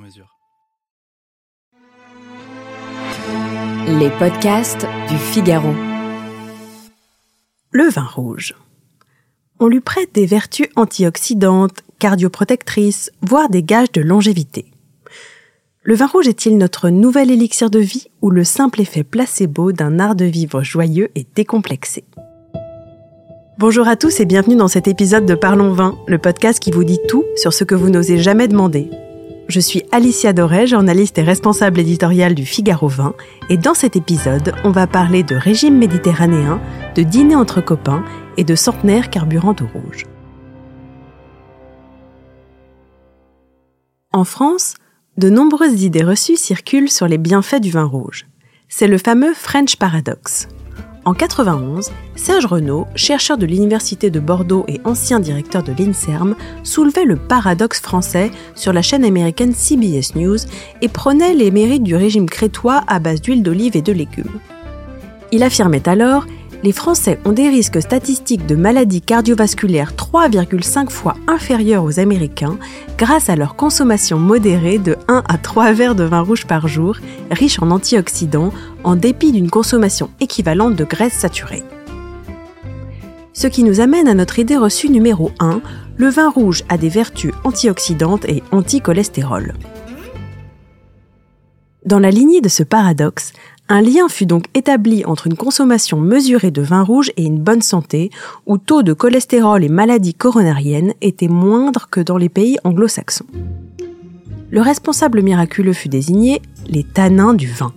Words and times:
mesure. 0.00 0.36
Les 3.86 4.10
podcasts 4.18 4.86
du 5.08 5.16
Figaro. 5.16 5.72
Le 7.70 7.88
vin 7.88 8.04
rouge. 8.04 8.54
On 9.58 9.68
lui 9.68 9.80
prête 9.80 10.14
des 10.14 10.26
vertus 10.26 10.68
antioxydantes, 10.76 11.82
cardioprotectrices, 11.98 13.12
voire 13.22 13.50
des 13.50 13.62
gages 13.62 13.92
de 13.92 14.00
longévité. 14.00 14.66
Le 15.82 15.94
vin 15.94 16.06
rouge 16.06 16.28
est-il 16.28 16.56
notre 16.58 16.88
nouvel 16.88 17.30
élixir 17.30 17.70
de 17.70 17.78
vie 17.78 18.08
ou 18.22 18.30
le 18.30 18.44
simple 18.44 18.80
effet 18.80 19.04
placebo 19.04 19.72
d'un 19.72 19.98
art 19.98 20.14
de 20.14 20.24
vivre 20.24 20.62
joyeux 20.62 21.10
et 21.14 21.26
décomplexé? 21.34 22.04
Bonjour 23.58 23.86
à 23.88 23.96
tous 23.96 24.20
et 24.20 24.24
bienvenue 24.24 24.56
dans 24.56 24.68
cet 24.68 24.88
épisode 24.88 25.26
de 25.26 25.34
Parlons 25.34 25.72
Vin, 25.72 25.98
le 26.06 26.16
podcast 26.18 26.58
qui 26.58 26.70
vous 26.70 26.84
dit 26.84 27.00
tout 27.08 27.24
sur 27.36 27.52
ce 27.52 27.64
que 27.64 27.74
vous 27.74 27.90
n'osez 27.90 28.18
jamais 28.18 28.48
demander. 28.48 28.88
Je 29.50 29.58
suis 29.58 29.82
Alicia 29.90 30.32
Doré, 30.32 30.68
journaliste 30.68 31.18
et 31.18 31.24
responsable 31.24 31.80
éditoriale 31.80 32.36
du 32.36 32.46
Figaro 32.46 32.86
Vin, 32.86 33.14
et 33.48 33.56
dans 33.56 33.74
cet 33.74 33.96
épisode, 33.96 34.54
on 34.62 34.70
va 34.70 34.86
parler 34.86 35.24
de 35.24 35.34
régime 35.34 35.76
méditerranéen, 35.76 36.60
de 36.94 37.02
dîner 37.02 37.34
entre 37.34 37.60
copains 37.60 38.04
et 38.36 38.44
de 38.44 38.54
centenaire 38.54 39.10
carburant 39.10 39.56
au 39.60 39.66
rouge. 39.76 40.04
En 44.12 44.22
France, 44.22 44.74
de 45.16 45.28
nombreuses 45.28 45.82
idées 45.82 46.04
reçues 46.04 46.36
circulent 46.36 46.88
sur 46.88 47.08
les 47.08 47.18
bienfaits 47.18 47.60
du 47.60 47.72
vin 47.72 47.82
rouge. 47.82 48.26
C'est 48.68 48.86
le 48.86 48.98
fameux 48.98 49.34
French 49.34 49.74
Paradox, 49.74 50.46
en 51.04 51.14
91, 51.14 51.90
Serge 52.14 52.46
Renaud, 52.46 52.86
chercheur 52.94 53.38
de 53.38 53.46
l'Université 53.46 54.10
de 54.10 54.20
Bordeaux 54.20 54.64
et 54.68 54.80
ancien 54.84 55.18
directeur 55.20 55.62
de 55.62 55.72
l'INSERM, 55.72 56.36
soulevait 56.62 57.04
le 57.04 57.16
paradoxe 57.16 57.80
français 57.80 58.30
sur 58.54 58.72
la 58.72 58.82
chaîne 58.82 59.04
américaine 59.04 59.54
CBS 59.54 60.14
News 60.14 60.38
et 60.82 60.88
prônait 60.88 61.34
les 61.34 61.50
mérites 61.50 61.82
du 61.82 61.96
régime 61.96 62.28
crétois 62.28 62.82
à 62.86 62.98
base 62.98 63.22
d'huile 63.22 63.42
d'olive 63.42 63.76
et 63.76 63.82
de 63.82 63.92
légumes. 63.92 64.40
Il 65.32 65.42
affirmait 65.42 65.88
alors 65.88 66.26
les 66.62 66.72
Français 66.72 67.18
ont 67.24 67.32
des 67.32 67.48
risques 67.48 67.80
statistiques 67.80 68.46
de 68.46 68.54
maladies 68.54 69.00
cardiovasculaires 69.00 69.92
3,5 69.94 70.90
fois 70.90 71.14
inférieurs 71.26 71.84
aux 71.84 71.98
Américains 71.98 72.58
grâce 72.98 73.30
à 73.30 73.36
leur 73.36 73.56
consommation 73.56 74.18
modérée 74.18 74.78
de 74.78 74.96
1 75.08 75.22
à 75.26 75.38
3 75.38 75.72
verres 75.72 75.94
de 75.94 76.04
vin 76.04 76.20
rouge 76.20 76.46
par 76.46 76.68
jour, 76.68 76.96
riche 77.30 77.60
en 77.62 77.70
antioxydants, 77.70 78.52
en 78.84 78.96
dépit 78.96 79.32
d'une 79.32 79.50
consommation 79.50 80.10
équivalente 80.20 80.76
de 80.76 80.84
graisses 80.84 81.14
saturées. 81.14 81.64
Ce 83.32 83.46
qui 83.46 83.64
nous 83.64 83.80
amène 83.80 84.08
à 84.08 84.14
notre 84.14 84.38
idée 84.38 84.56
reçue 84.56 84.90
numéro 84.90 85.30
1, 85.40 85.62
le 85.96 86.08
vin 86.08 86.28
rouge 86.28 86.62
a 86.68 86.76
des 86.76 86.90
vertus 86.90 87.32
antioxydantes 87.44 88.26
et 88.26 88.42
anti-cholestérol. 88.52 89.54
Dans 91.86 91.98
la 91.98 92.10
lignée 92.10 92.42
de 92.42 92.48
ce 92.50 92.62
paradoxe, 92.62 93.32
un 93.70 93.80
lien 93.80 94.08
fut 94.08 94.26
donc 94.26 94.44
établi 94.52 95.02
entre 95.06 95.28
une 95.28 95.36
consommation 95.36 95.98
mesurée 95.98 96.50
de 96.50 96.60
vin 96.60 96.82
rouge 96.82 97.10
et 97.16 97.24
une 97.24 97.38
bonne 97.38 97.62
santé, 97.62 98.10
où 98.44 98.58
taux 98.58 98.82
de 98.82 98.92
cholestérol 98.92 99.64
et 99.64 99.70
maladies 99.70 100.12
coronariennes 100.12 100.92
étaient 101.00 101.28
moindres 101.28 101.88
que 101.90 102.00
dans 102.00 102.18
les 102.18 102.28
pays 102.28 102.58
anglo-saxons. 102.64 103.24
Le 104.50 104.60
responsable 104.60 105.22
miraculeux 105.22 105.72
fut 105.72 105.88
désigné 105.88 106.42
les 106.66 106.84
tanins 106.84 107.32
du 107.32 107.46
vin. 107.46 107.72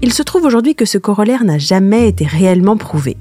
Il 0.00 0.12
se 0.12 0.22
trouve 0.22 0.44
aujourd'hui 0.44 0.76
que 0.76 0.84
ce 0.84 0.98
corollaire 0.98 1.44
n'a 1.44 1.58
jamais 1.58 2.06
été 2.06 2.24
réellement 2.24 2.76
prouvé. 2.76 3.16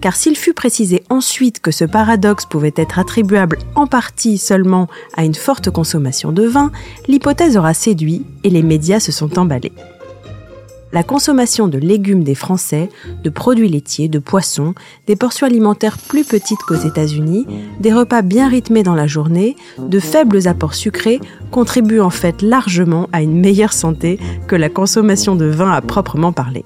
Car 0.00 0.14
s'il 0.14 0.36
fut 0.36 0.54
précisé 0.54 1.02
ensuite 1.10 1.60
que 1.60 1.70
ce 1.70 1.84
paradoxe 1.84 2.46
pouvait 2.46 2.74
être 2.76 2.98
attribuable 2.98 3.58
en 3.74 3.86
partie 3.86 4.38
seulement 4.38 4.88
à 5.16 5.24
une 5.24 5.34
forte 5.34 5.70
consommation 5.70 6.32
de 6.32 6.44
vin, 6.44 6.70
l'hypothèse 7.08 7.56
aura 7.56 7.74
séduit 7.74 8.24
et 8.44 8.50
les 8.50 8.62
médias 8.62 9.00
se 9.00 9.12
sont 9.12 9.38
emballés 9.38 9.72
la 10.92 11.02
consommation 11.02 11.68
de 11.68 11.78
légumes 11.78 12.24
des 12.24 12.34
Français, 12.34 12.88
de 13.22 13.30
produits 13.30 13.68
laitiers, 13.68 14.08
de 14.08 14.18
poissons, 14.18 14.74
des 15.06 15.16
portions 15.16 15.46
alimentaires 15.46 15.98
plus 15.98 16.24
petites 16.24 16.60
qu'aux 16.60 16.74
États-Unis, 16.74 17.46
des 17.80 17.92
repas 17.92 18.22
bien 18.22 18.48
rythmés 18.48 18.82
dans 18.82 18.94
la 18.94 19.06
journée, 19.06 19.56
de 19.78 20.00
faibles 20.00 20.48
apports 20.48 20.74
sucrés 20.74 21.20
contribuent 21.50 22.00
en 22.00 22.10
fait 22.10 22.42
largement 22.42 23.08
à 23.12 23.22
une 23.22 23.38
meilleure 23.38 23.72
santé 23.72 24.18
que 24.46 24.56
la 24.56 24.68
consommation 24.68 25.36
de 25.36 25.46
vin 25.46 25.70
à 25.70 25.80
proprement 25.80 26.32
parler. 26.32 26.64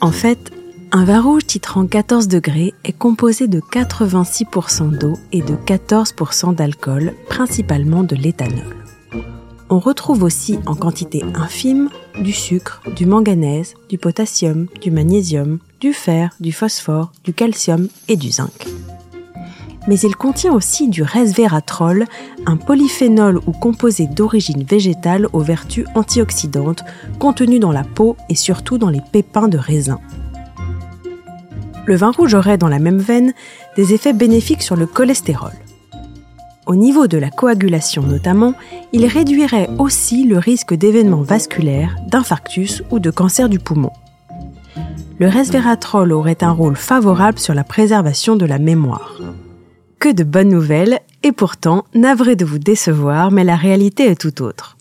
En 0.00 0.12
fait, 0.12 0.52
un 0.92 1.04
vin 1.04 1.20
rouge 1.20 1.46
titrant 1.46 1.86
14 1.86 2.28
degrés 2.28 2.74
est 2.84 2.92
composé 2.92 3.48
de 3.48 3.60
86% 3.60 4.96
d'eau 4.96 5.14
et 5.32 5.40
de 5.42 5.54
14% 5.54 6.54
d'alcool, 6.54 7.14
principalement 7.28 8.04
de 8.04 8.14
l'éthanol 8.14 8.76
on 9.72 9.78
retrouve 9.78 10.22
aussi 10.22 10.58
en 10.66 10.74
quantité 10.74 11.24
infime 11.34 11.88
du 12.20 12.32
sucre, 12.32 12.82
du 12.94 13.06
manganèse, 13.06 13.72
du 13.88 13.96
potassium, 13.96 14.66
du 14.82 14.90
magnésium, 14.90 15.60
du 15.80 15.94
fer, 15.94 16.36
du 16.40 16.52
phosphore, 16.52 17.10
du 17.24 17.32
calcium 17.32 17.88
et 18.06 18.16
du 18.16 18.30
zinc. 18.30 18.66
Mais 19.88 19.98
il 19.98 20.14
contient 20.14 20.52
aussi 20.52 20.88
du 20.88 21.02
resveratrol, 21.02 22.04
un 22.44 22.58
polyphénol 22.58 23.40
ou 23.46 23.52
composé 23.52 24.06
d'origine 24.06 24.62
végétale 24.62 25.26
aux 25.32 25.40
vertus 25.40 25.86
antioxydantes 25.94 26.84
contenu 27.18 27.58
dans 27.58 27.72
la 27.72 27.82
peau 27.82 28.18
et 28.28 28.34
surtout 28.34 28.76
dans 28.76 28.90
les 28.90 29.00
pépins 29.10 29.48
de 29.48 29.56
raisin. 29.56 30.00
Le 31.84 31.96
vin 31.96 32.10
rouge 32.12 32.34
aurait 32.34 32.58
dans 32.58 32.68
la 32.68 32.78
même 32.78 32.98
veine 32.98 33.32
des 33.76 33.92
effets 33.92 34.12
bénéfiques 34.12 34.62
sur 34.62 34.76
le 34.76 34.86
cholestérol. 34.86 35.52
Au 36.66 36.76
niveau 36.76 37.08
de 37.08 37.18
la 37.18 37.30
coagulation 37.30 38.02
notamment, 38.02 38.54
il 38.92 39.04
réduirait 39.06 39.68
aussi 39.78 40.24
le 40.24 40.38
risque 40.38 40.74
d'événements 40.74 41.22
vasculaires, 41.22 41.96
d'infarctus 42.06 42.82
ou 42.90 43.00
de 43.00 43.10
cancer 43.10 43.48
du 43.48 43.58
poumon. 43.58 43.90
Le 45.18 45.28
resveratrol 45.28 46.12
aurait 46.12 46.42
un 46.42 46.52
rôle 46.52 46.76
favorable 46.76 47.38
sur 47.38 47.54
la 47.54 47.64
préservation 47.64 48.36
de 48.36 48.46
la 48.46 48.58
mémoire. 48.58 49.20
Que 49.98 50.12
de 50.12 50.24
bonnes 50.24 50.48
nouvelles, 50.48 51.00
et 51.22 51.32
pourtant, 51.32 51.84
navré 51.94 52.36
de 52.36 52.44
vous 52.44 52.58
décevoir, 52.58 53.30
mais 53.30 53.44
la 53.44 53.56
réalité 53.56 54.06
est 54.06 54.20
tout 54.20 54.42
autre. 54.42 54.76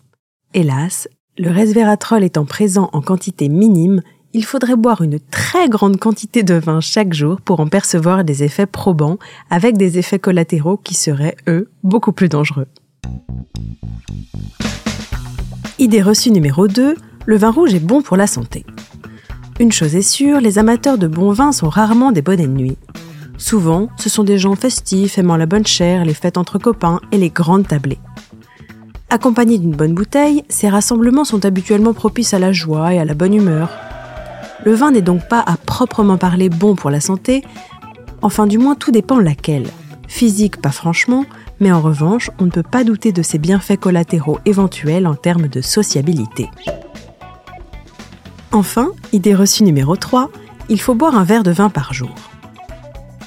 Hélas, 0.54 1.08
le 1.38 1.52
resveratrol 1.52 2.24
étant 2.24 2.46
présent 2.46 2.90
en 2.94 3.02
quantité 3.02 3.50
minime, 3.50 4.02
il 4.34 4.46
faudrait 4.46 4.76
boire 4.76 5.02
une 5.02 5.20
très 5.20 5.68
grande 5.68 5.98
quantité 5.98 6.44
de 6.44 6.54
vin 6.54 6.80
chaque 6.80 7.14
jour 7.14 7.42
pour 7.42 7.60
en 7.60 7.68
percevoir 7.68 8.24
des 8.24 8.44
effets 8.44 8.66
probants, 8.66 9.18
avec 9.50 9.78
des 9.78 9.98
effets 9.98 10.20
collatéraux 10.20 10.78
qui 10.78 10.94
seraient, 10.94 11.36
eux, 11.48 11.70
beaucoup 11.84 12.12
plus 12.12 12.30
dangereux. 12.30 12.68
Idée 15.80 16.02
reçue 16.02 16.32
numéro 16.32 16.68
2, 16.68 16.96
le 17.26 17.38
vin 17.38 17.52
rouge 17.52 17.74
est 17.74 17.80
bon 17.80 18.02
pour 18.02 18.16
la 18.16 18.28
santé. 18.28 18.66
Une 19.60 19.72
chose 19.72 19.96
est 19.96 20.02
sûre, 20.02 20.40
les 20.40 20.60
amateurs 20.60 20.98
de 20.98 21.08
bon 21.08 21.34
vin 21.34 21.52
sont 21.52 21.70
rarement 21.70 22.12
des 22.12 22.22
bonnes 22.22 22.42
de 22.42 22.48
nuit. 22.48 22.78
Souvent, 23.38 23.90
ce 23.98 24.10
sont 24.10 24.24
des 24.24 24.38
gens 24.38 24.56
festifs, 24.56 25.18
aimant 25.18 25.38
la 25.38 25.46
bonne 25.46 25.66
chair, 25.66 26.06
les 26.06 26.14
fêtes 26.14 26.38
entre 26.38 26.58
copains 26.58 27.02
et 27.12 27.18
les 27.18 27.30
grandes 27.30 27.68
tablées. 27.68 28.00
Accompagnés 29.10 29.58
d'une 29.58 29.76
bonne 29.76 29.94
bouteille, 29.94 30.44
ces 30.48 30.70
rassemblements 30.70 31.26
sont 31.26 31.44
habituellement 31.44 31.94
propices 31.94 32.34
à 32.34 32.40
la 32.40 32.54
joie 32.54 32.94
et 32.94 33.00
à 33.00 33.06
la 33.06 33.14
bonne 33.14 33.34
humeur, 33.34 33.70
le 34.64 34.74
vin 34.74 34.92
n'est 34.92 35.02
donc 35.02 35.28
pas 35.28 35.40
à 35.40 35.58
proprement 35.58 36.18
parler 36.18 36.50
bon 36.50 36.76
pour 36.76 36.90
la 36.90 37.00
santé, 37.00 37.44
enfin 38.22 38.48
du 38.48 38.58
moins 38.58 38.76
tout 38.76 38.92
dépend 38.92 39.20
laquelle. 39.20 39.68
Physique 40.08 40.62
pas 40.62 40.72
franchement, 40.72 41.26
mais 41.60 41.72
en 41.72 41.82
revanche 41.82 42.30
on 42.40 42.46
ne 42.46 42.52
peut 42.52 42.64
pas 42.64 42.84
douter 42.84 43.12
de 43.12 43.22
ses 43.22 43.38
bienfaits 43.38 43.80
collatéraux 43.80 44.40
éventuels 44.46 45.08
en 45.08 45.16
termes 45.16 45.48
de 45.48 45.62
sociabilité. 45.62 46.50
Enfin, 48.52 48.92
idée 49.14 49.34
reçue 49.34 49.64
numéro 49.64 49.96
3, 49.96 50.30
il 50.70 50.82
faut 50.82 50.96
boire 50.96 51.16
un 51.16 51.24
verre 51.24 51.44
de 51.44 51.52
vin 51.52 51.70
par 51.70 51.94
jour. 51.94 52.14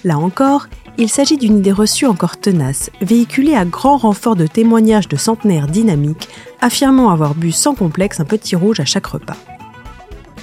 Là 0.04 0.18
encore, 0.18 0.66
il 0.98 1.08
s'agit 1.08 1.38
d'une 1.38 1.58
idée 1.58 1.72
reçue 1.72 2.06
encore 2.06 2.36
tenace, 2.36 2.90
véhiculée 3.00 3.56
à 3.56 3.64
grand 3.64 3.96
renfort 3.96 4.36
de 4.36 4.46
témoignages 4.46 5.08
de 5.08 5.16
centenaires 5.16 5.66
dynamiques 5.66 6.28
affirmant 6.60 7.10
avoir 7.10 7.34
bu 7.34 7.52
sans 7.52 7.74
complexe 7.74 8.20
un 8.20 8.24
petit 8.24 8.54
rouge 8.54 8.80
à 8.80 8.84
chaque 8.84 9.06
repas. 9.06 9.36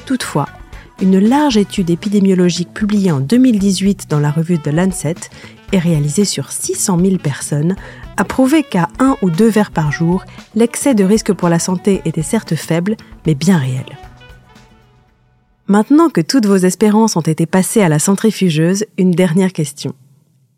Toutefois, 0.05 0.47
une 1.01 1.17
large 1.17 1.57
étude 1.57 1.89
épidémiologique 1.89 2.73
publiée 2.73 3.11
en 3.11 3.19
2018 3.19 4.05
dans 4.09 4.19
la 4.19 4.29
revue 4.29 4.59
The 4.59 4.67
Lancet 4.67 5.15
et 5.71 5.79
réalisée 5.79 6.25
sur 6.25 6.51
600 6.51 6.99
000 6.99 7.17
personnes 7.17 7.75
a 8.17 8.23
prouvé 8.23 8.63
qu'à 8.63 8.87
un 8.99 9.17
ou 9.23 9.31
deux 9.31 9.49
verres 9.49 9.71
par 9.71 9.91
jour, 9.91 10.23
l'excès 10.53 10.93
de 10.93 11.03
risque 11.03 11.33
pour 11.33 11.49
la 11.49 11.57
santé 11.57 12.01
était 12.05 12.21
certes 12.21 12.55
faible, 12.55 12.97
mais 13.25 13.33
bien 13.33 13.57
réel. 13.57 13.97
Maintenant 15.67 16.09
que 16.09 16.21
toutes 16.21 16.45
vos 16.45 16.57
espérances 16.57 17.15
ont 17.15 17.21
été 17.21 17.45
passées 17.45 17.81
à 17.81 17.89
la 17.89 17.99
centrifugeuse, 17.99 18.85
une 18.97 19.11
dernière 19.11 19.53
question. 19.53 19.95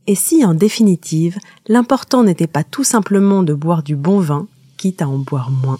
Et 0.07 0.15
si, 0.15 0.43
en 0.43 0.53
définitive, 0.53 1.37
l'important 1.67 2.23
n'était 2.23 2.47
pas 2.47 2.65
tout 2.65 2.83
simplement 2.83 3.43
de 3.43 3.53
boire 3.53 3.83
du 3.83 3.95
bon 3.95 4.19
vin, 4.19 4.47
quitte 4.75 5.01
à 5.01 5.07
en 5.07 5.19
boire 5.19 5.51
moins? 5.51 5.79